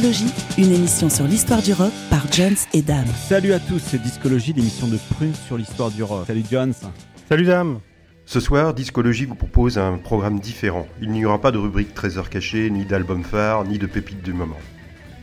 Discologie, 0.00 0.32
une 0.56 0.72
émission 0.72 1.10
sur 1.10 1.26
l'histoire 1.26 1.60
du 1.60 1.74
rock 1.74 1.92
par 2.08 2.22
Jones 2.32 2.56
et 2.72 2.80
Dame. 2.80 3.04
Salut 3.28 3.52
à 3.52 3.60
tous, 3.60 3.80
c'est 3.80 4.00
Discologie, 4.00 4.54
l'émission 4.54 4.86
de 4.86 4.96
Prune 5.14 5.34
sur 5.46 5.58
l'histoire 5.58 5.90
du 5.90 6.02
rock. 6.02 6.26
Salut 6.26 6.42
Jones. 6.50 6.72
Salut 7.28 7.44
Dame. 7.44 7.80
Ce 8.24 8.40
soir, 8.40 8.72
Discologie 8.72 9.26
vous 9.26 9.34
propose 9.34 9.76
un 9.76 9.98
programme 9.98 10.40
différent. 10.40 10.86
Il 11.02 11.10
n'y 11.10 11.26
aura 11.26 11.38
pas 11.38 11.50
de 11.50 11.58
rubrique 11.58 11.92
trésor 11.92 12.30
caché, 12.30 12.70
ni 12.70 12.86
d'album 12.86 13.22
phare, 13.22 13.64
ni 13.64 13.76
de 13.76 13.86
pépites 13.86 14.22
du 14.22 14.32
moment. 14.32 14.56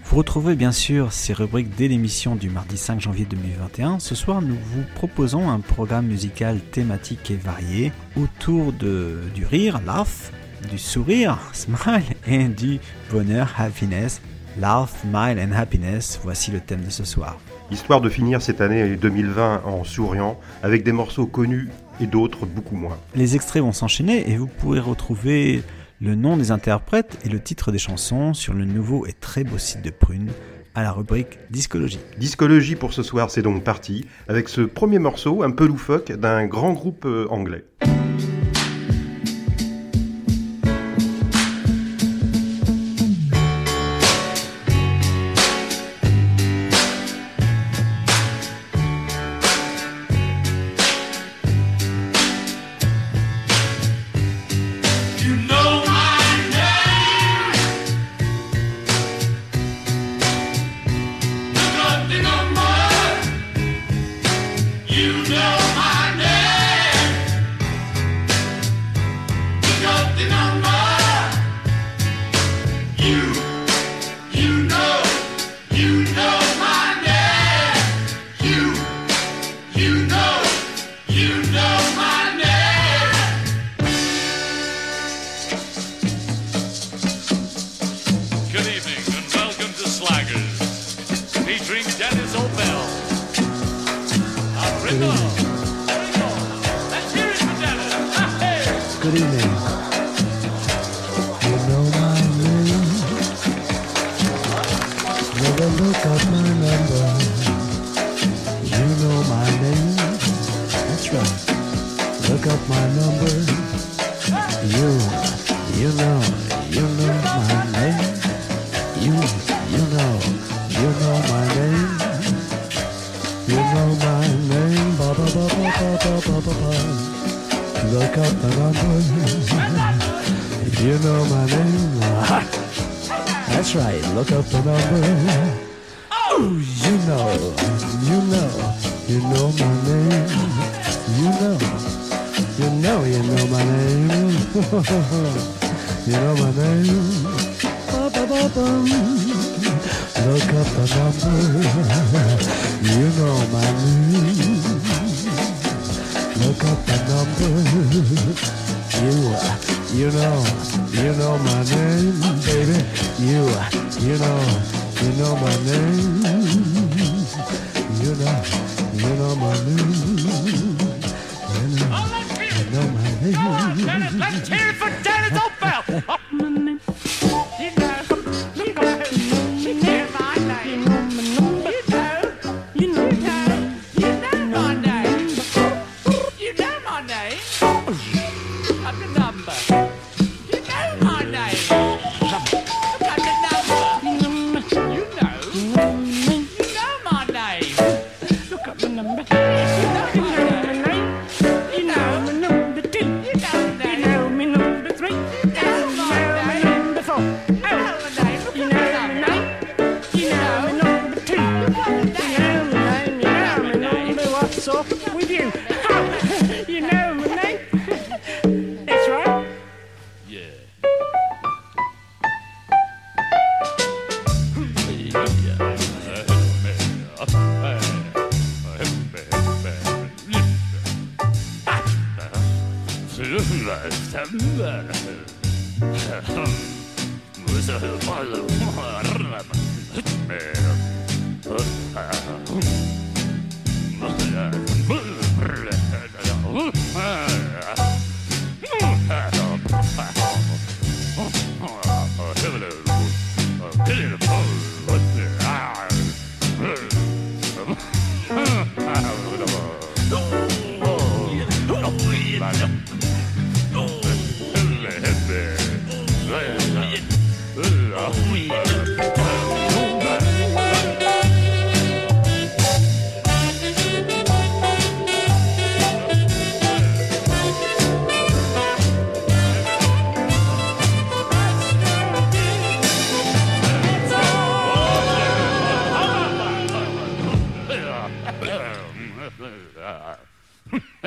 Vous 0.06 0.18
retrouvez 0.18 0.56
bien 0.56 0.72
sûr 0.72 1.12
ces 1.12 1.34
rubriques 1.34 1.76
dès 1.76 1.88
l'émission 1.88 2.36
du 2.36 2.52
mardi 2.52 2.78
5 2.78 3.02
janvier 3.02 3.26
2021. 3.26 3.98
Ce 3.98 4.14
soir, 4.14 4.44
nous 4.44 4.58
vous 4.74 4.84
proposons 4.94 5.50
un 5.50 5.60
programme 5.60 6.06
musical 6.06 6.60
thématique 6.60 7.32
et 7.32 7.36
varié 7.36 7.92
autour 8.16 8.74
de, 8.74 9.22
du 9.34 9.44
rire, 9.44 9.82
laugh, 9.84 10.32
du 10.70 10.78
sourire, 10.78 11.40
smile, 11.54 12.04
et 12.28 12.44
du 12.44 12.78
bonheur, 13.10 13.56
happiness, 13.58 14.22
Love, 14.60 14.92
Smile 15.02 15.40
and 15.40 15.52
Happiness, 15.52 16.20
voici 16.24 16.50
le 16.50 16.60
thème 16.60 16.82
de 16.82 16.90
ce 16.90 17.06
soir. 17.06 17.38
Histoire 17.70 18.02
de 18.02 18.10
finir 18.10 18.42
cette 18.42 18.60
année 18.60 18.96
2020 18.96 19.62
en 19.66 19.84
souriant, 19.84 20.40
avec 20.64 20.84
des 20.84 20.92
morceaux 20.92 21.28
connus 21.28 21.70
et 22.02 22.08
d'autres 22.08 22.48
beaucoup 22.48 22.76
moins. 22.76 22.98
Les 23.14 23.36
extraits 23.36 23.62
vont 23.62 23.72
s'enchaîner 23.72 24.32
et 24.32 24.38
vous 24.38 24.48
pourrez 24.48 24.80
retrouver 24.80 25.62
le 26.02 26.16
nom 26.16 26.38
des 26.38 26.50
interprètes 26.50 27.20
et 27.24 27.30
le 27.30 27.40
titre 27.40 27.72
des 27.72 27.78
chansons 27.78 28.34
sur 28.34 28.54
le 28.54 28.66
nouveau 28.66 29.06
et 29.06 29.14
très 29.14 29.44
beau 29.44 29.60
site 29.60 29.84
de 29.84 29.92
Prune 29.92 30.32
à 30.74 30.82
la 30.82 30.92
rubrique 30.92 31.38
Discologie. 31.52 32.00
Discologie 32.18 32.76
pour 32.76 32.94
ce 32.94 33.04
soir, 33.04 33.30
c'est 33.30 33.44
donc 33.44 33.64
parti, 33.64 34.06
avec 34.28 34.50
ce 34.50 34.62
premier 34.62 34.98
morceau 34.98 35.44
un 35.44 35.52
peu 35.52 35.68
loufoque 35.68 36.12
d'un 36.12 36.48
grand 36.48 36.74
groupe 36.74 37.06
euh, 37.06 37.28
anglais. 37.30 37.64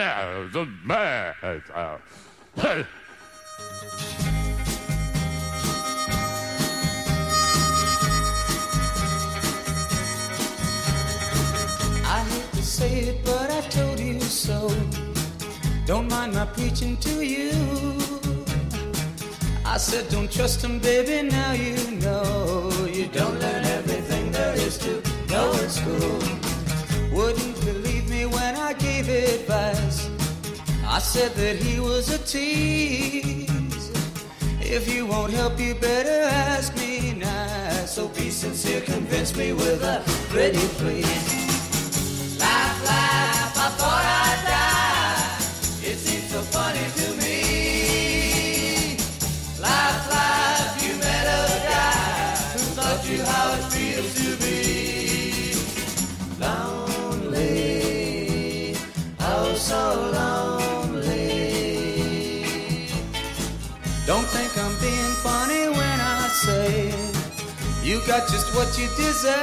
The 0.01 0.67
man. 0.85 1.35
Uh, 1.75 1.99
I 12.05 12.25
hate 12.25 12.53
to 12.53 12.63
say 12.63 13.01
it, 13.01 13.25
but 13.25 13.51
I 13.51 13.61
told 13.69 14.01
you 14.01 14.21
so. 14.21 14.71
Don't 15.87 16.09
mind 16.09 16.35
my 16.35 16.47
preaching 16.47 16.97
to 16.99 17.25
you. 17.25 17.53
I 19.67 19.77
said, 19.77 20.09
don't 20.09 20.31
trust 20.31 20.65
him, 20.65 20.79
baby, 20.79 21.29
now 21.29 21.53
you 21.53 21.77
know. 21.99 22.71
You 22.91 23.07
don't 23.07 23.39
learn 23.39 23.65
everything 23.65 24.33
there 24.33 24.55
is 24.55 24.79
to 24.79 25.03
know 25.29 25.53
in 25.53 25.69
school. 25.69 26.19
Wouldn't 27.13 27.50
gave 29.03 29.41
advice. 29.41 30.11
I 30.87 30.99
said 30.99 31.33
that 31.33 31.57
he 31.57 31.81
was 31.81 32.11
a 32.11 32.19
tease. 32.19 33.91
If 34.61 34.93
you 34.93 35.07
won't 35.07 35.33
help, 35.33 35.59
you 35.59 35.75
better 35.75 36.23
ask 36.23 36.77
me 36.77 37.13
nice. 37.15 37.95
So 37.95 38.09
be 38.09 38.31
sincere, 38.31 38.81
convince 38.81 39.37
me 39.37 39.53
with 39.53 39.83
a 39.83 40.03
pretty 40.31 40.67
please. 40.79 41.50
You 67.91 68.01
got 68.07 68.29
just 68.29 68.55
what 68.55 68.79
you 68.79 68.87
deserve. 68.95 69.35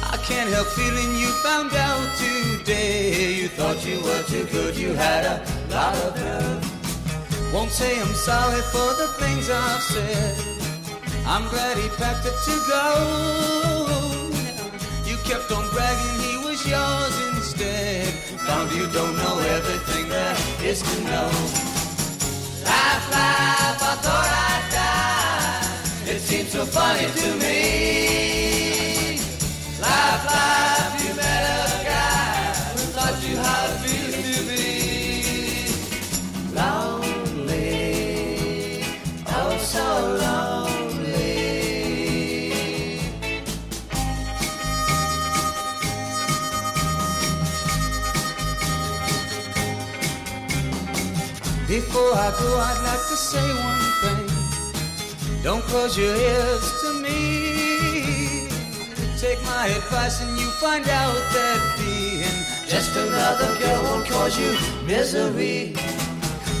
I 0.00 0.16
can't 0.22 0.48
help 0.48 0.68
feeling 0.68 1.16
you 1.16 1.26
found 1.42 1.74
out 1.74 2.08
today. 2.16 3.34
You 3.34 3.48
thought 3.48 3.84
you 3.84 4.00
were 4.06 4.22
too 4.22 4.44
good, 4.44 4.76
you 4.76 4.92
had 4.94 5.24
a 5.26 5.36
lot 5.74 5.96
of 5.96 6.14
nerve. 6.14 7.52
Won't 7.52 7.72
say 7.72 8.00
I'm 8.00 8.14
sorry 8.14 8.62
for 8.70 8.90
the 9.00 9.08
things 9.18 9.50
I've 9.50 9.82
said. 9.82 10.38
I'm 11.26 11.48
glad 11.48 11.76
he 11.76 11.88
packed 12.00 12.24
up 12.30 12.38
to 12.48 12.54
go. 12.74 12.86
You 15.10 15.16
kept 15.28 15.50
on 15.50 15.68
bragging 15.74 16.18
he 16.22 16.36
was 16.46 16.64
yours 16.64 17.14
instead. 17.34 18.14
Found 18.46 18.70
you 18.70 18.86
don't 18.92 19.16
know 19.16 19.40
everything 19.56 20.08
there 20.08 20.36
is 20.62 20.82
to 20.82 21.00
know. 21.02 21.30
Laugh, 22.62 23.04
laugh, 23.10 23.82
I 23.82 23.96
thought. 24.04 24.44
It 24.44 24.47
seems 26.48 26.64
so 26.64 26.80
funny 26.80 27.06
to 27.06 27.28
me. 27.36 27.58
Laugh, 29.80 30.24
laugh, 30.26 31.02
you 31.02 31.14
met 31.14 31.42
a 31.44 31.84
guy 31.84 32.54
who 32.74 32.82
taught 32.92 33.16
you 33.28 33.36
how 33.36 33.66
feels 33.82 34.16
to 34.24 34.36
be 34.48 34.64
lonely. 36.54 37.64
Oh, 39.26 39.56
so 39.58 39.86
lonely. 40.24 41.28
Before 51.66 52.12
I 52.14 52.30
go, 52.38 52.48
I'd 52.58 52.80
like 52.84 53.04
to 53.08 53.16
say 53.16 53.46
one 53.54 53.84
thing. 54.00 54.27
Don't 55.42 55.62
close 55.64 55.96
your 55.96 56.14
ears 56.14 56.80
to 56.82 56.92
me. 56.94 58.48
Take 59.16 59.42
my 59.44 59.66
advice 59.68 60.20
and 60.20 60.38
you 60.38 60.48
find 60.62 60.88
out 60.88 61.14
that 61.32 61.74
being 61.78 62.38
just 62.66 62.96
another 62.96 63.56
girl 63.60 63.82
won't 63.84 64.06
cause 64.08 64.38
you 64.38 64.56
misery. 64.84 65.74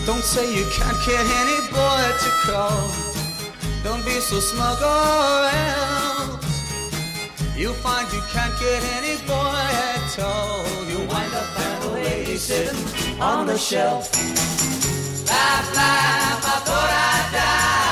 Don't 0.06 0.22
say 0.22 0.46
you 0.54 0.64
can't 0.70 0.96
get 1.04 1.24
any 1.42 1.60
boy 1.70 2.02
to 2.22 2.30
call. 2.46 2.88
Don't 3.82 4.04
be 4.04 4.18
so 4.20 4.38
smug 4.40 4.80
or 4.80 5.48
else 5.48 6.08
you'll 7.56 7.74
find 7.74 8.10
you 8.12 8.22
can't 8.30 8.56
get 8.60 8.82
any 8.96 9.16
boy 9.26 9.58
at 9.92 10.18
all. 10.20 10.64
You'll 10.88 11.06
wind 11.08 11.34
up 11.34 11.82
a 11.82 11.88
lady 11.94 12.36
sitting 12.36 13.20
on 13.20 13.46
the 13.46 13.58
shelf. 13.58 14.14
Laugh, 15.28 15.76
laugh, 15.76 16.44
I 16.46 16.58
thought 16.64 16.90
I'd 16.90 17.32
die. 17.32 17.87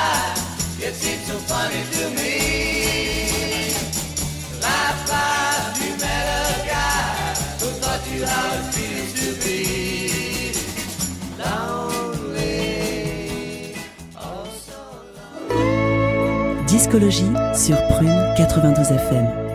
Discologie 16.67 17.25
sur 17.53 17.75
Prune 17.87 18.33
92 18.37 18.91
FM. 18.91 19.46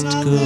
Circus 0.00 0.39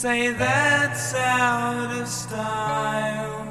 Say 0.00 0.32
that's 0.32 1.12
out 1.12 1.92
of 2.00 2.08
style. 2.08 3.44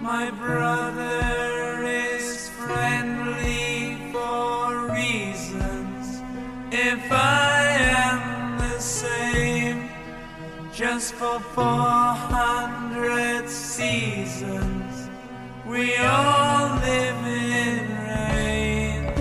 My 0.00 0.30
brother 0.30 1.84
is 1.84 2.48
friendly 2.48 3.98
for 4.12 4.94
reasons. 4.94 6.22
If 6.70 7.12
I 7.12 7.76
am 8.08 8.56
the 8.56 8.80
same, 8.80 9.90
just 10.72 11.12
for 11.12 11.38
400 11.38 13.46
seasons, 13.46 15.10
we 15.66 15.98
all 15.98 16.76
live 16.76 17.26
in 17.26 17.88
rain. 18.08 19.12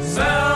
So 0.00 0.55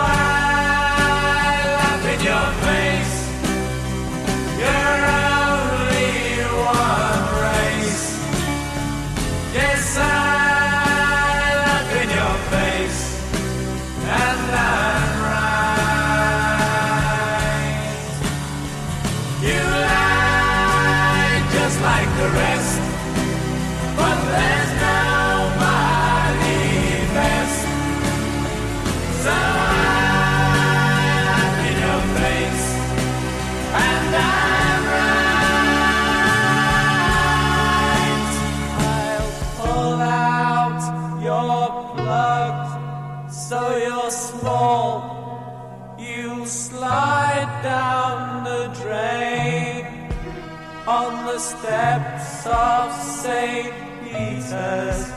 steps 51.71 52.47
of 52.47 52.93
St. 53.01 53.73
Peter's, 54.03 55.09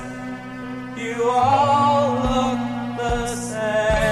you 0.95 1.27
all 1.27 2.13
look 2.13 2.59
the 2.99 3.25
same. 3.35 4.02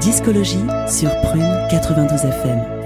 Discologie 0.00 0.64
sur 0.88 1.10
Prune 1.20 1.68
92 1.70 2.24
FM. 2.24 2.79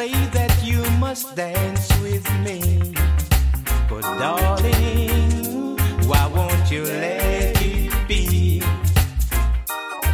say 0.00 0.26
that 0.38 0.64
you 0.64 0.82
must 0.98 1.36
dance 1.36 1.86
with 2.00 2.26
me. 2.46 2.94
But 3.86 4.00
darling, 4.18 5.76
why 6.08 6.24
won't 6.34 6.70
you 6.70 6.84
let 6.84 7.60
it 7.60 7.92
be? 8.08 8.62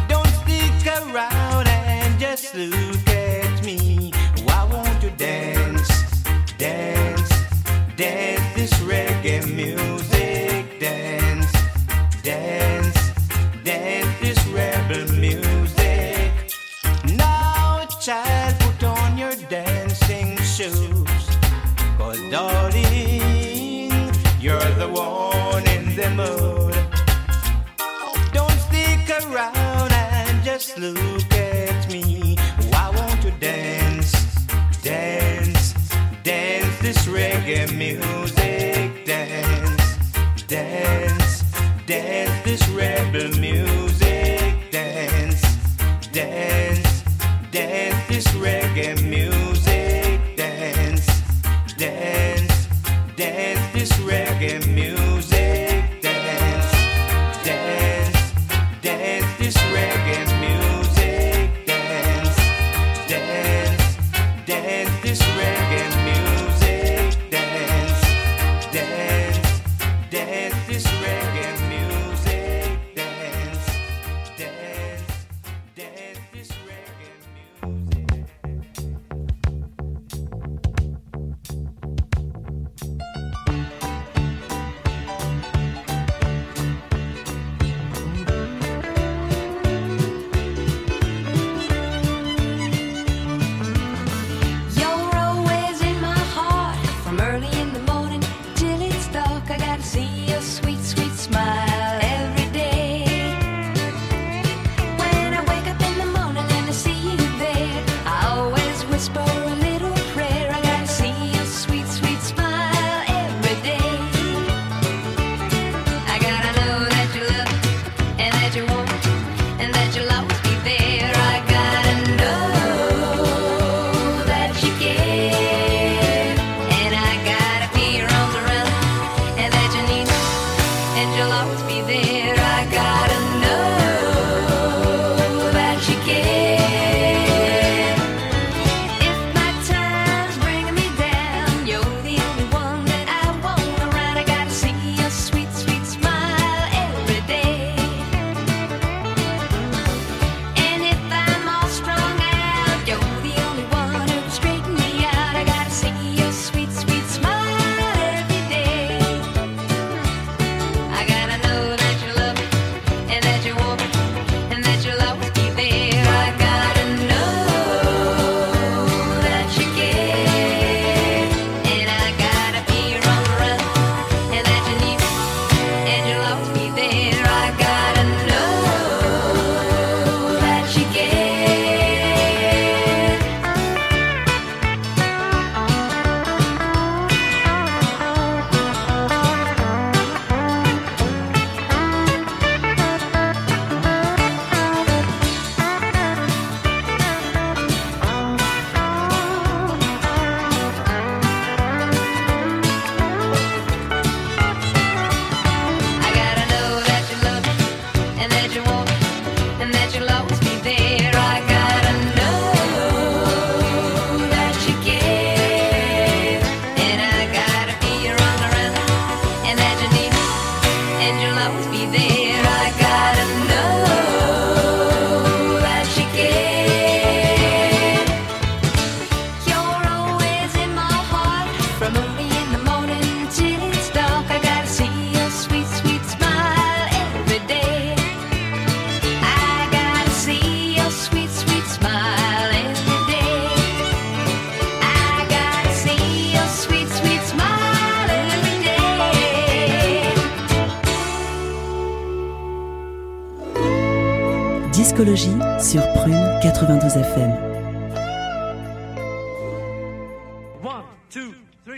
Don't 0.09 0.33
stick 0.41 0.83
around 0.99 1.67
and 1.67 2.19
just 2.19 2.53
look 2.53 3.07
at 3.07 3.63
me. 3.63 4.11
Why 4.43 4.61
won't 4.73 5.01
you 5.01 5.11
dance, 5.11 5.89
dance, 6.57 7.29
dance 7.95 8.45
this 8.55 8.73
reggae 8.89 9.39
music? 9.55 9.96
loop 30.79 31.26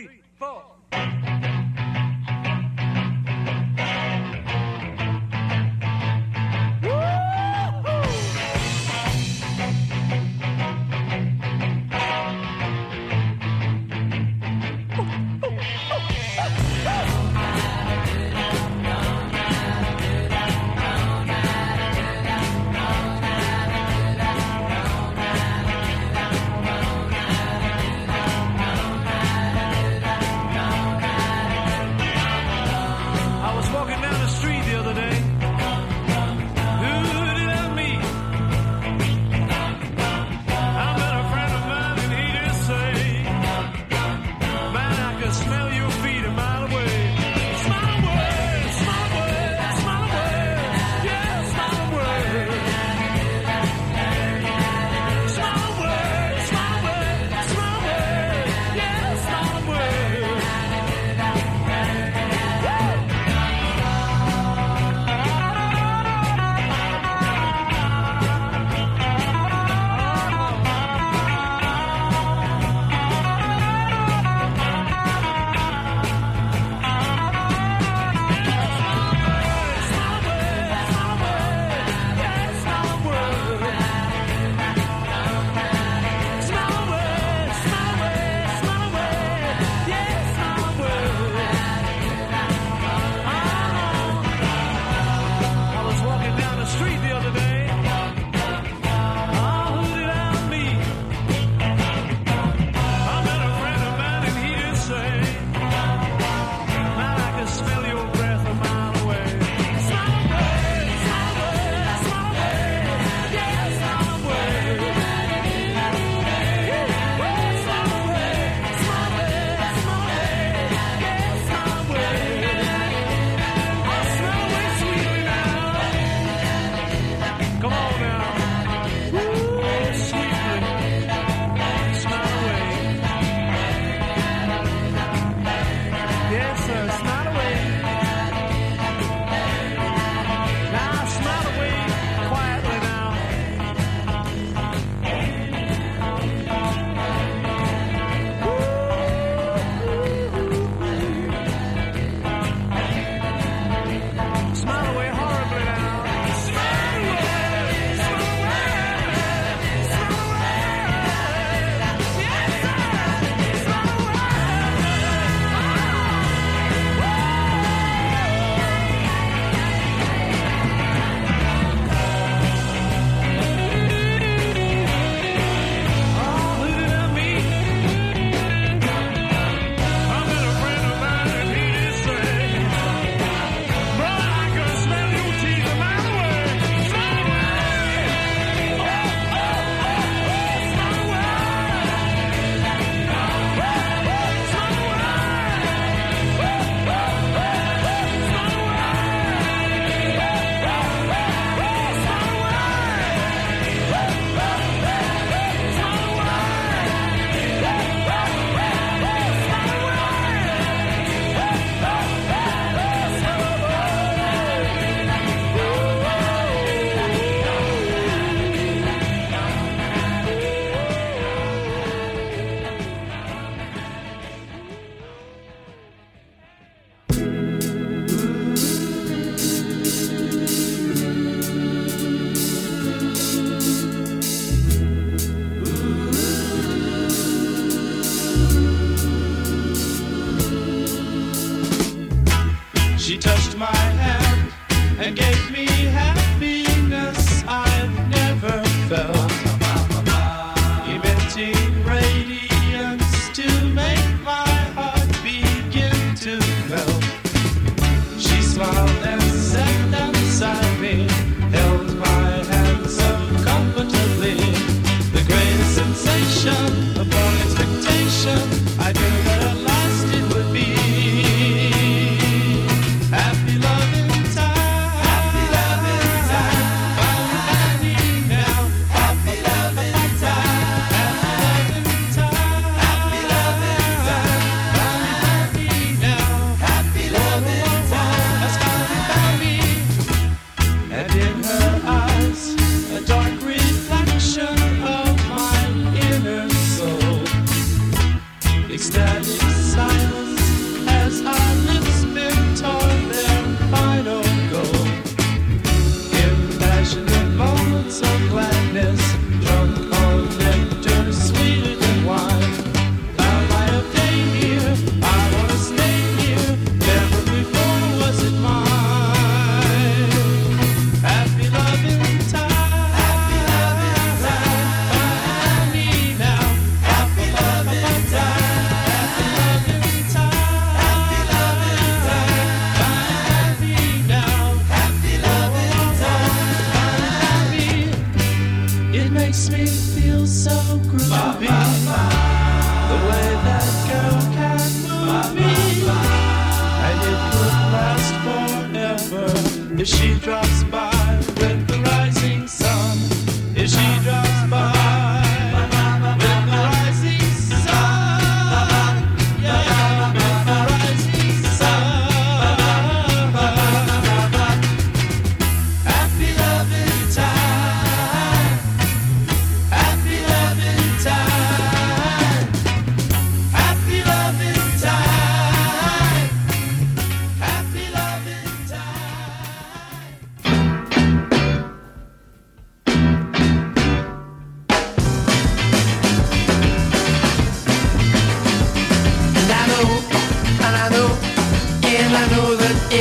three, 0.09 0.21
four. 0.39 1.18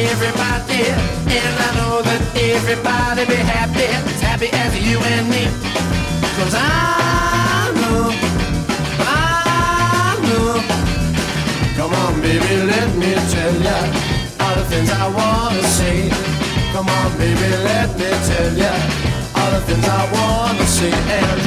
Everybody, 0.07 0.95
and 1.27 1.55
I 1.67 1.69
know 1.79 2.03
that 2.03 2.23
everybody 2.39 3.27
be 3.27 3.35
happy, 3.35 3.87
as 3.91 4.21
happy 4.21 4.49
as 4.53 4.73
you 4.79 4.99
and 4.99 5.27
me. 5.29 5.45
Cause 6.39 6.55
I 6.55 7.73
know, 7.79 8.15
I 9.03 10.15
know. 10.23 10.63
Come 11.75 11.93
on, 11.95 12.21
baby, 12.21 12.63
let 12.63 12.89
me 12.95 13.11
tell 13.33 13.57
ya 13.59 13.79
all 14.39 14.55
the 14.55 14.65
things 14.71 14.91
I 14.91 15.07
wanna 15.11 15.63
say. 15.67 16.11
Come 16.73 16.89
on, 16.89 17.09
baby, 17.19 17.49
let 17.67 17.91
me 17.99 18.11
tell 18.29 18.53
ya 18.55 18.73
all 19.35 19.51
the 19.51 19.61
things 19.67 19.87
I 19.89 20.03
wanna 20.15 20.67
say. 20.67 20.93
And 20.95 21.39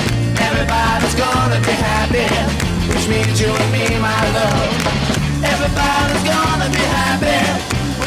everybody's 0.48 1.16
gonna 1.16 1.60
be 1.64 1.76
happy, 1.90 2.28
which 2.92 3.08
means 3.08 3.40
you 3.40 3.48
and 3.48 3.72
me, 3.72 3.86
my 4.00 4.22
love. 4.36 4.76
Everybody's 5.40 6.24
gonna 6.28 6.70
be 6.70 6.84
happy, 7.00 7.40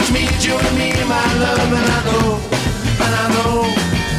which 0.05 0.13
means 0.13 0.45
you 0.45 0.53
and 0.53 0.77
me, 0.77 0.93
my 1.09 1.25
love. 1.41 1.73
And 1.73 1.89
I 1.89 2.01
know, 2.05 2.37
and 3.05 3.15
I 3.15 3.27
know, 3.33 3.63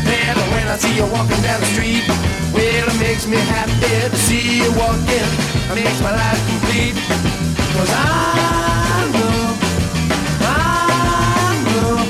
man, 0.10 0.36
when 0.54 0.68
I 0.68 0.78
see 0.78 0.96
you 0.96 1.06
walking 1.14 1.42
down 1.46 1.60
the 1.60 1.70
street, 1.78 2.02
well, 2.54 2.88
it 2.90 3.00
makes 3.00 3.28
me 3.28 3.38
happy 3.38 4.10
to 4.10 4.18
see 4.18 4.64
you 4.64 4.72
walking. 4.74 5.30
It 5.70 5.76
makes 5.76 6.02
my 6.02 6.10
life 6.10 6.42
complete. 6.50 6.98
Cause 7.78 7.92
I 7.94 9.06
know, 9.14 9.42
I 10.42 11.54
know. 11.70 12.02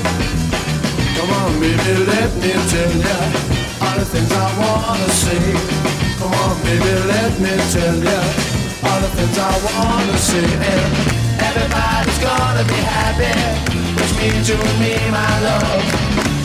Come 1.16 1.30
on, 1.36 1.60
baby, 1.60 2.04
let 2.08 2.32
me 2.40 2.52
tell 2.72 2.94
ya 2.96 3.18
all 3.84 3.98
the 3.98 4.06
things 4.08 4.32
I 4.32 4.48
wanna 4.56 5.10
say. 5.12 5.42
Come 6.16 6.32
on, 6.32 6.56
baby, 6.64 6.92
let 7.12 7.32
me 7.44 7.52
tell 7.76 7.98
ya 8.08 8.20
all 8.88 9.00
the 9.04 9.10
things 9.20 9.36
I 9.36 9.52
wanna 9.68 10.16
say. 10.16 10.48
And 10.64 11.25
everybody's 11.40 12.18
gonna 12.18 12.64
be 12.64 12.80
happy, 12.96 13.34
which 13.96 14.12
means 14.20 14.48
you 14.48 14.56
and 14.56 14.78
me, 14.80 14.94
my 15.10 15.32
love. 15.46 15.82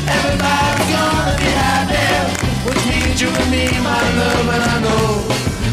Everybody's 0.08 0.90
gonna 0.96 1.36
be 1.38 1.50
happy, 1.66 2.08
which 2.68 2.84
means 2.90 3.22
you 3.22 3.30
and 3.30 3.50
me, 3.52 3.66
my 3.80 4.02
love. 4.20 4.48
And 4.56 4.64
I 4.74 4.78
know, 4.86 5.06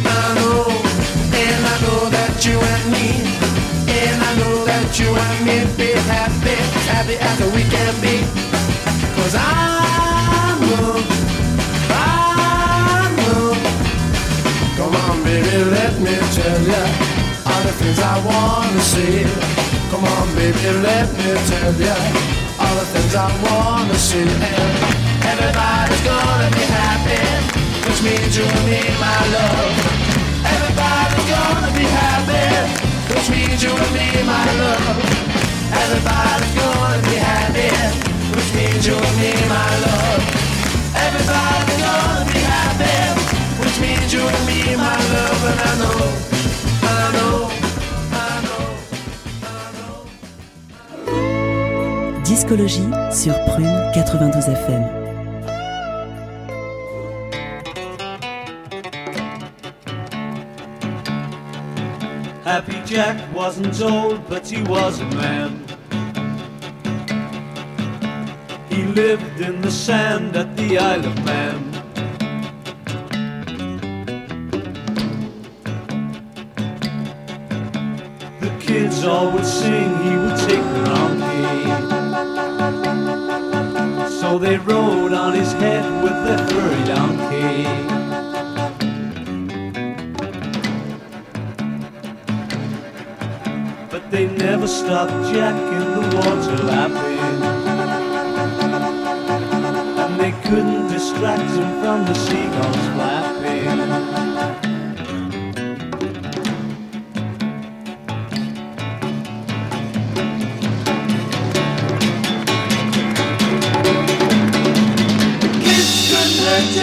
I 0.07 0.35
know, 0.39 0.61
and 1.43 1.61
I 1.73 1.77
know 1.85 2.01
that 2.17 2.35
you 2.47 2.57
and 2.59 2.85
me, 2.95 3.09
and 3.89 4.19
I 4.23 4.31
know 4.41 4.65
that 4.65 4.89
you 5.01 5.11
and 5.15 5.39
me 5.47 5.57
be 5.77 5.91
happy, 6.07 6.57
happy 6.93 7.17
as 7.17 7.39
we 7.55 7.63
can 7.75 7.95
be. 8.05 8.17
Cause 9.17 9.35
I 9.35 10.57
know, 10.63 11.03
I 11.91 13.11
know. 13.19 13.55
Come 14.77 14.95
on, 14.95 15.25
baby, 15.25 15.65
let 15.71 15.99
me 16.01 16.15
tell 16.35 16.63
ya 16.63 17.18
all 17.59 17.65
the 17.65 17.73
things 17.73 17.99
I 17.99 18.17
wanna 18.23 18.81
say. 18.81 19.27
Come 19.91 20.05
on, 20.05 20.27
baby, 20.37 20.71
let 20.79 21.11
me 21.19 21.27
tell 21.51 21.75
ya 21.75 21.97
all 22.63 22.75
the 22.79 22.87
things 22.95 23.15
I 23.17 23.27
wanna 23.47 23.99
say. 23.99 24.23
And 24.23 25.37
everybody's 25.43 26.03
gonna 26.07 26.51
be 26.55 26.65
happy, 26.79 27.23
which 27.85 28.01
means 28.07 28.33
you 28.39 28.47
and 28.47 28.65
me, 28.71 28.81
my 29.03 29.21
love. 29.35 29.75
Everybody's 30.55 31.27
gonna 31.35 31.71
be 31.75 31.87
happy, 32.03 32.47
which 33.11 33.27
means 33.35 33.59
you 33.65 33.73
and 33.75 33.93
me, 33.97 34.07
my 34.23 34.47
love. 34.63 34.99
Everybody's 35.83 36.55
gonna 36.63 37.01
be 37.11 37.17
happy, 37.31 37.71
which 38.35 38.51
means 38.55 38.87
you 38.87 38.95
and 38.95 39.17
me, 39.19 39.33
my 39.51 39.71
love. 39.87 40.23
Everybody's 41.07 41.79
gonna 41.83 42.25
be 42.31 42.41
happy, 42.55 42.99
which 43.59 43.77
means 43.83 44.13
you 44.15 44.23
and 44.23 44.38
Discologie 52.39 52.89
sur 53.11 53.35
Prune 53.47 53.91
92 53.93 54.49
FM. 54.49 54.85
Happy 62.45 62.77
Jack 62.87 63.17
wasn't 63.35 63.83
old, 63.83 64.21
but 64.29 64.47
he 64.47 64.63
was 64.63 65.01
a 65.01 65.07
man. 65.17 65.65
He 68.71 68.85
lived 68.85 69.41
in 69.41 69.61
the 69.61 69.73
sand 69.73 70.37
at 70.37 70.57
the 70.57 70.79
Isle 70.79 71.07
of 71.07 71.25
Man. 71.25 71.73
The 78.41 78.51
kids 78.61 79.05
all 79.05 79.33
would 79.33 79.45
sing, 79.45 79.91
he 80.05 80.17
would 80.17 80.37
take 80.37 80.63
the 80.63 80.85
donkey. 80.85 81.08
So 84.29 84.37
they 84.37 84.59
rode 84.59 85.15
on 85.15 85.33
his 85.33 85.55
head 85.55 86.03
with 86.05 86.13
their 86.27 86.37
furry 86.49 86.85
donkey. 86.85 87.65
But 93.91 94.11
they 94.11 94.27
never 94.27 94.69
stopped 94.69 95.33
Jack 95.33 95.57
in 95.73 95.87
the 95.95 96.03
water 96.15 96.63
lapping. 96.65 97.43
And 99.99 100.21
they 100.21 100.33
couldn't 100.47 100.89
distract 100.89 101.51
him 101.57 101.81
from 101.81 102.05
the 102.05 102.15
seagulls 102.15 102.87
flapping. 102.97 104.28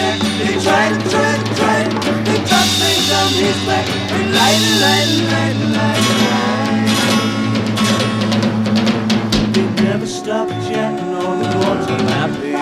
Jack. 0.06 0.20
They 0.38 0.54
tried 0.62 0.92
and 0.92 1.02
tried 1.10 1.40
and 1.40 1.56
tried. 1.56 1.88
They 2.26 2.38
dropped 2.46 2.74
things 2.80 3.08
on 3.18 3.30
his 3.42 3.58
back. 3.66 3.86
And 4.14 4.26
lied 4.36 4.62
and 4.68 4.76
lied 4.82 5.08
and 5.08 5.24
lied 5.34 5.56
and 5.56 5.72
lied. 6.26 6.94
They 9.54 9.66
never 9.82 10.06
stopped 10.06 10.52
Jack 10.68 10.94
nor 11.02 11.30
the 11.42 11.48
water 11.58 11.98
lapping. 12.04 12.54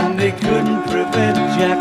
And 0.00 0.12
they 0.18 0.32
couldn't 0.32 0.82
prevent 0.84 1.36
Jack 1.58 1.78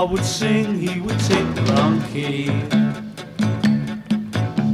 all 0.00 0.08
would 0.08 0.24
sing, 0.24 0.78
he 0.78 0.98
would 0.98 1.20
take 1.20 1.48
the 1.54 1.62
donkey. 1.74 2.46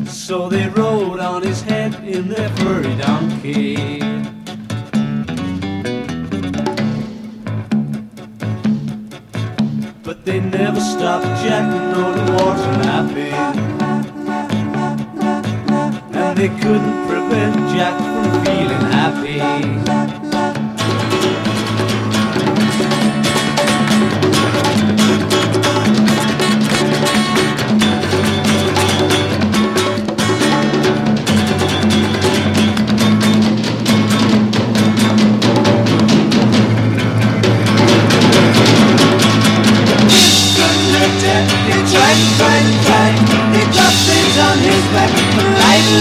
So 0.06 0.48
they 0.48 0.68
rode 0.68 1.18
on 1.18 1.42
his 1.42 1.62
head 1.62 1.94
in 2.04 2.28
their 2.28 2.48
furry 2.58 2.94
donkey. 2.94 3.98
But 10.04 10.24
they 10.24 10.38
never 10.38 10.80
stopped 10.80 11.26
Jack 11.42 11.66
nor 11.92 12.10
the 12.18 12.26
water 12.36 12.72
lapping. 12.86 13.34
And 16.22 16.38
they 16.38 16.50
couldn't 16.62 16.98
prevent 17.08 17.56
Jack 17.74 17.96
from 17.98 18.44
feeling 18.44 18.84
happy. 18.98 19.85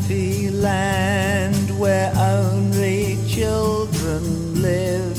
Happy 0.00 0.50
land 0.50 1.78
where 1.78 2.12
only 2.16 3.18
children 3.28 4.62
live. 4.62 5.16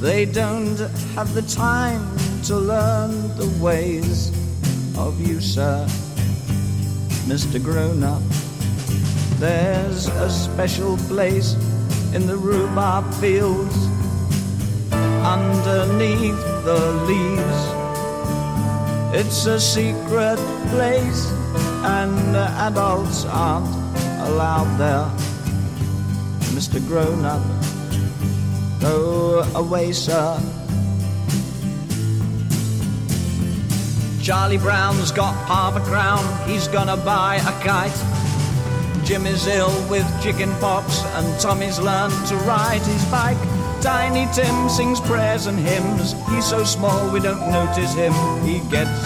They 0.00 0.24
don't 0.24 0.78
have 1.14 1.34
the 1.34 1.42
time 1.42 2.02
to 2.44 2.56
learn 2.56 3.36
the 3.36 3.48
ways 3.62 4.30
of 4.96 5.20
you, 5.20 5.40
sir, 5.40 5.84
Mr. 7.28 7.62
Grown 7.62 8.02
Up. 8.04 8.22
There's 9.38 10.08
a 10.08 10.30
special 10.30 10.96
place 11.08 11.54
in 12.14 12.26
the 12.26 12.36
rhubarb 12.36 13.12
fields 13.14 13.76
underneath 15.24 16.40
the 16.64 16.80
leaves. 17.06 17.60
It's 19.14 19.46
a 19.46 19.60
secret 19.60 20.38
place, 20.70 21.35
and 21.86 22.36
adults 22.36 23.24
aren't 23.26 23.66
allowed 24.28 24.76
there. 24.76 25.06
Mr. 26.56 26.84
Grown 26.88 27.24
Up, 27.24 27.42
go 28.80 29.44
away, 29.54 29.92
sir. 29.92 30.40
Charlie 34.20 34.58
Brown's 34.58 35.12
got 35.12 35.34
half 35.46 35.76
a 35.76 35.80
crown, 35.80 36.24
he's 36.48 36.66
gonna 36.66 36.96
buy 36.96 37.36
a 37.36 37.54
kite. 37.62 37.96
Jim 39.04 39.24
is 39.24 39.46
ill 39.46 39.70
with 39.88 40.04
chicken 40.20 40.52
pox, 40.58 41.04
and 41.14 41.40
Tommy's 41.40 41.78
learned 41.78 42.26
to 42.26 42.34
ride 42.38 42.82
his 42.82 43.04
bike. 43.04 43.38
Tiny 43.80 44.26
Tim 44.34 44.68
sings 44.68 45.00
prayers 45.00 45.46
and 45.46 45.56
hymns. 45.56 46.14
He's 46.30 46.44
so 46.44 46.64
small 46.64 47.12
we 47.12 47.20
don't 47.20 47.48
notice 47.52 47.94
him. 47.94 48.12
He 48.42 48.58
gets 48.68 48.98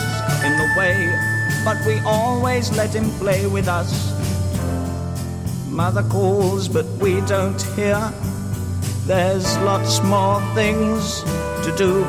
in 0.42 0.56
the 0.56 0.68
way, 0.78 0.94
but 1.64 1.76
we 1.86 1.98
always 2.00 2.70
let 2.76 2.94
him 2.94 3.10
play 3.18 3.46
with 3.46 3.68
us. 3.68 3.90
Mother 5.68 6.02
calls, 6.04 6.68
but 6.68 6.86
we 7.00 7.20
don't 7.22 7.60
hear. 7.76 8.12
There's 9.06 9.56
lots 9.58 10.02
more 10.02 10.40
things 10.54 11.22
to 11.64 11.74
do. 11.76 12.04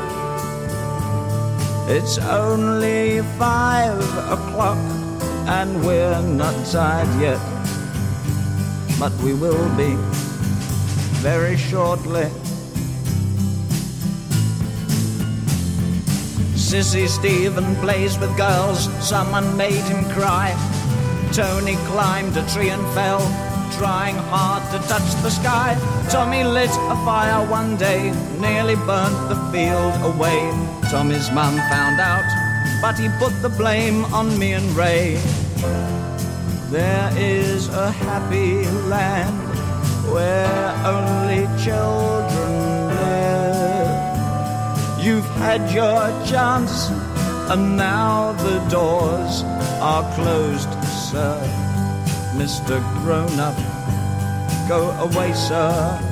It's 1.88 2.18
only 2.18 3.20
five 3.38 4.00
o'clock, 4.30 4.78
and 5.46 5.84
we're 5.84 6.22
not 6.22 6.54
tired 6.66 7.20
yet. 7.20 7.40
But 8.98 9.12
we 9.22 9.34
will 9.34 9.68
be 9.76 9.96
very 11.20 11.56
shortly. 11.56 12.30
Sissy 16.72 17.06
Stephen 17.06 17.76
plays 17.84 18.18
with 18.18 18.34
girls, 18.34 18.88
someone 19.06 19.58
made 19.58 19.84
him 19.92 20.08
cry. 20.08 20.56
Tony 21.30 21.76
climbed 21.84 22.34
a 22.34 22.48
tree 22.48 22.70
and 22.70 22.82
fell, 22.94 23.20
trying 23.76 24.16
hard 24.32 24.62
to 24.72 24.78
touch 24.88 25.04
the 25.20 25.28
sky. 25.28 25.76
Tommy 26.08 26.44
lit 26.44 26.70
a 26.70 26.96
fire 27.04 27.46
one 27.46 27.76
day, 27.76 28.10
nearly 28.40 28.74
burnt 28.74 29.28
the 29.28 29.36
field 29.52 29.92
away. 30.00 30.40
Tommy's 30.90 31.30
mum 31.30 31.56
found 31.68 32.00
out, 32.00 32.24
but 32.80 32.98
he 32.98 33.10
put 33.18 33.34
the 33.42 33.50
blame 33.50 34.06
on 34.06 34.38
me 34.38 34.54
and 34.54 34.74
Ray. 34.74 35.20
There 36.70 37.12
is 37.18 37.68
a 37.68 37.90
happy 37.90 38.64
land 38.88 39.36
where 40.10 40.72
only 40.86 41.44
children. 41.62 42.31
You've 45.02 45.28
had 45.34 45.68
your 45.72 46.06
chance, 46.24 46.88
and 47.50 47.76
now 47.76 48.34
the 48.34 48.60
doors 48.70 49.42
are 49.80 50.04
closed, 50.14 50.72
sir. 51.10 51.36
Mr. 52.36 52.80
Grown 53.02 53.40
Up, 53.40 53.56
go 54.68 54.90
away, 54.92 55.32
sir. 55.32 56.11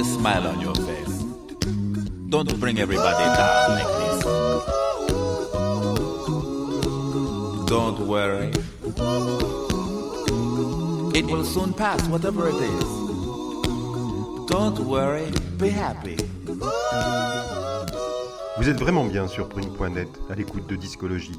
A 0.00 0.04
smile 0.04 0.46
on 0.46 0.60
your 0.60 0.74
face. 0.74 1.24
Don't 2.30 2.58
bring 2.58 2.78
everybody 2.78 3.24
down 3.36 3.70
like 3.76 3.92
this. 4.00 4.24
Don't 7.66 8.00
worry. 8.06 8.50
It 11.14 11.26
will 11.26 11.44
soon 11.44 11.74
pass, 11.74 12.00
whatever 12.08 12.48
it 12.48 12.54
is. 12.54 12.90
Don't 14.46 14.78
worry, 14.80 15.30
be 15.58 15.68
happy. 15.68 16.16
Vous 18.58 18.68
êtes 18.68 18.78
vraiment 18.78 19.04
bien 19.04 19.28
sur 19.28 19.48
prune.net, 19.48 20.08
à 20.30 20.34
l'écoute 20.34 20.66
de 20.66 20.76
Discologie. 20.76 21.38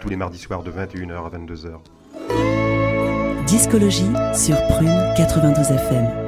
Tous 0.00 0.08
les 0.08 0.16
mardis 0.16 0.38
soirs 0.38 0.64
de 0.64 0.72
21h 0.72 1.26
à 1.26 1.30
22h. 1.30 1.78
Discologie 3.46 4.10
sur 4.34 4.56
Prune 4.66 5.14
92 5.16 5.70
FM. 5.70 6.25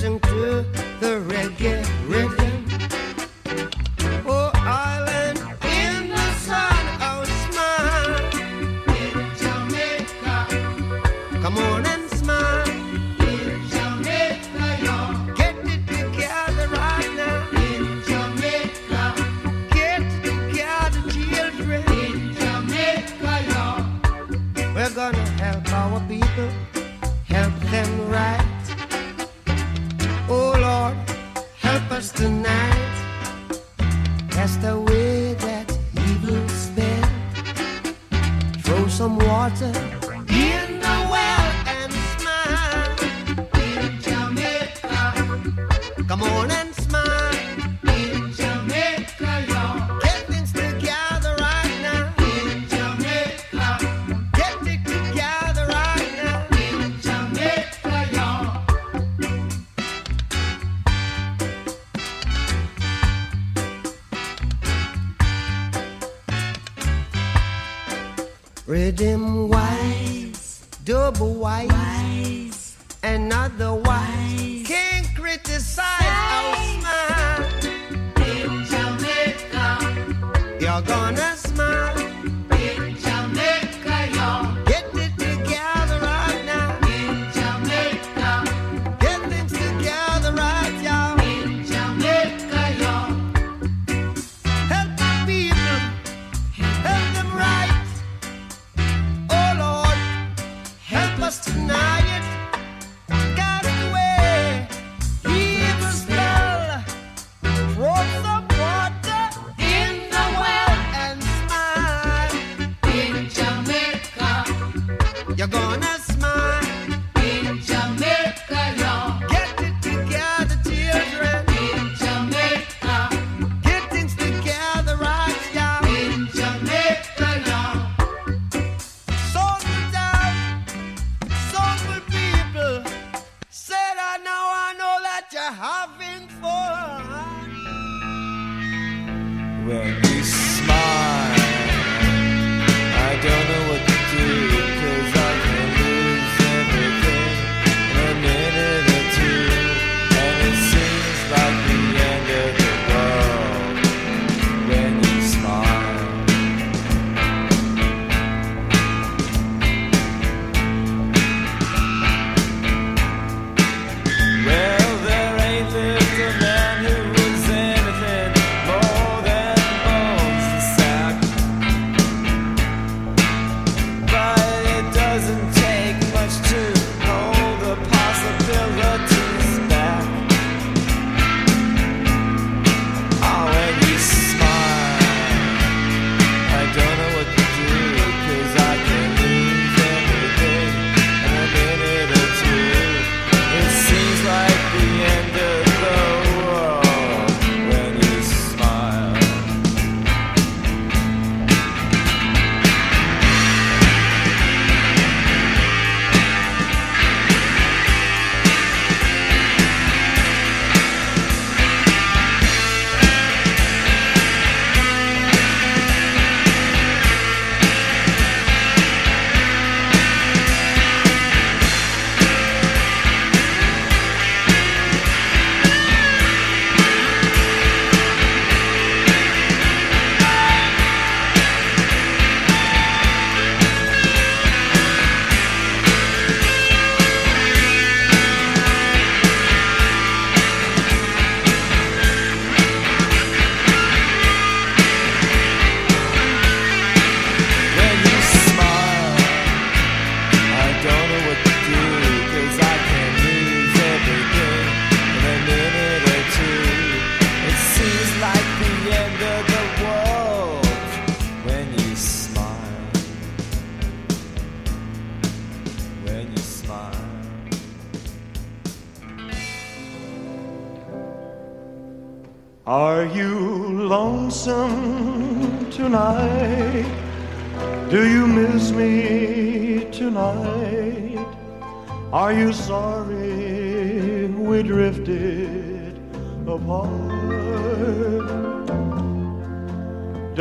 Dancing 0.00 0.20
to 0.20 0.87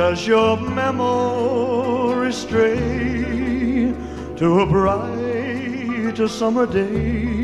Does 0.09 0.25
your 0.25 0.55
memory 0.55 2.31
stray 2.31 3.93
to 4.37 4.61
a 4.61 4.65
bright 4.65 6.17
summer 6.29 6.65
day 6.65 7.35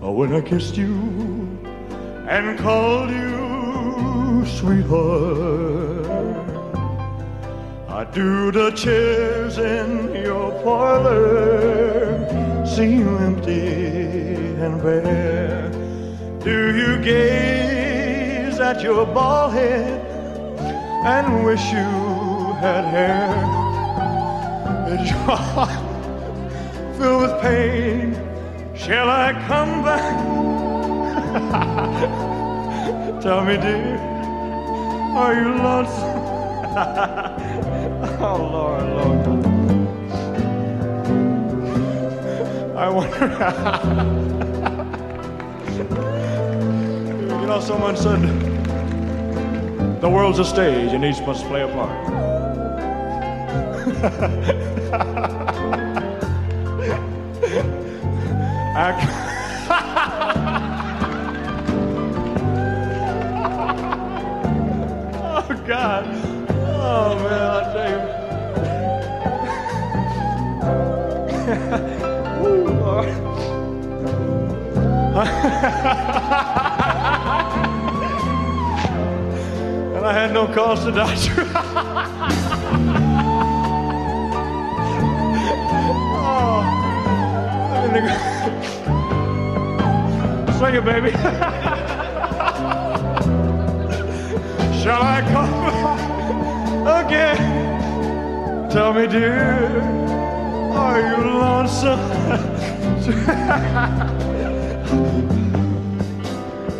when 0.00 0.34
I 0.34 0.40
kissed 0.40 0.76
you 0.76 0.96
and 2.28 2.58
called 2.58 3.10
you 3.10 4.44
sweetheart? 4.44 6.06
I 7.88 8.04
do 8.12 8.50
the 8.50 8.72
chairs 8.72 9.58
in 9.58 10.12
your 10.24 10.50
parlor 10.64 12.26
seem 12.66 13.06
empty 13.18 13.94
and 14.64 14.82
bare? 14.82 15.70
Do 16.40 16.76
you 16.76 16.96
gaze 17.00 18.58
at 18.58 18.82
your 18.82 19.06
bald 19.06 19.52
head 19.52 20.03
and 21.04 21.44
wish 21.44 21.70
you 21.70 22.54
had 22.64 22.84
hair? 22.86 23.28
Is 24.88 25.10
your 25.10 25.36
heart 25.36 25.70
filled 26.96 27.22
with 27.22 27.42
pain? 27.42 28.14
Shall 28.74 29.10
I 29.10 29.32
come 29.46 29.82
back? 29.84 30.16
Tell 33.22 33.44
me, 33.44 33.58
dear, 33.58 33.98
are 35.14 35.34
you 35.34 35.54
lonesome? 35.62 36.24
oh, 38.20 38.38
Lord, 38.52 38.82
Lord. 38.96 39.44
I 42.76 42.88
wonder. 42.88 43.28
you 47.40 47.46
know, 47.46 47.60
someone 47.60 47.96
said 47.96 48.53
the 50.04 50.10
world's 50.10 50.38
a 50.38 50.44
stage 50.44 50.92
and 50.92 51.02
each 51.02 51.18
must 51.22 51.46
play 51.46 51.62
a 51.62 51.68
part. 51.68 51.90
I- 58.76 58.92
oh, 65.24 65.62
God. 65.66 66.04
Oh, 66.50 67.16
man, 67.24 67.40
I 67.50 67.62
tell 67.72 67.90
you. 67.90 68.04
Woo, 72.42 72.68
Lord. 76.64 76.70
and 80.04 80.16
I 80.16 80.20
had 80.20 80.32
no 80.34 80.46
cause 80.46 80.84
to 80.84 80.92
die. 80.92 81.14
oh, 86.26 86.60
Sing 90.58 90.74
it, 90.74 90.84
baby. 90.84 91.10
Shall 94.82 95.02
I 95.02 95.22
come 95.32 95.54
again? 97.06 98.70
Tell 98.70 98.92
me, 98.92 99.06
dear, 99.06 99.80
are 100.74 101.00
you 101.00 101.16
lonesome? 101.16 102.00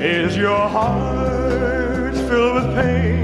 Is 0.01 0.37
your 0.37 0.69
heart 0.69 1.34
filled 2.35 2.55
with 2.55 2.75
pain? 2.75 3.15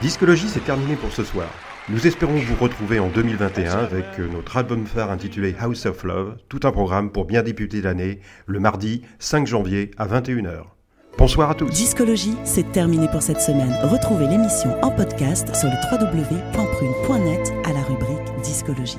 Discologie, 0.00 0.48
c'est 0.48 0.64
terminé 0.64 0.94
pour 0.96 1.12
ce 1.12 1.24
soir. 1.24 1.48
Nous 1.88 2.06
espérons 2.06 2.36
vous 2.36 2.54
retrouver 2.56 2.98
en 2.98 3.08
2021 3.08 3.78
avec 3.78 4.04
euh, 4.18 4.28
notre 4.28 4.56
album 4.56 4.86
phare 4.86 5.10
intitulé 5.10 5.54
House 5.60 5.86
of 5.86 6.04
Love, 6.04 6.36
tout 6.48 6.60
un 6.64 6.70
programme 6.70 7.10
pour 7.10 7.24
bien 7.24 7.42
débuter 7.42 7.82
l'année, 7.82 8.20
le 8.46 8.60
mardi 8.60 9.02
5 9.18 9.46
janvier 9.46 9.90
à 9.98 10.06
21h. 10.06 10.77
Bonsoir 11.18 11.50
à 11.50 11.54
tous. 11.56 11.68
Discologie, 11.68 12.36
c'est 12.44 12.70
terminé 12.70 13.08
pour 13.08 13.22
cette 13.22 13.40
semaine. 13.40 13.74
Retrouvez 13.82 14.28
l'émission 14.28 14.80
en 14.82 14.90
podcast 14.92 15.52
sur 15.52 15.68
le 15.68 15.74
www.prune.net 15.90 17.52
à 17.64 17.72
la 17.72 17.82
rubrique 17.82 18.40
Discologie. 18.44 18.98